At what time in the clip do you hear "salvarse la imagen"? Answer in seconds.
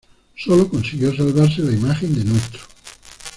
1.15-2.15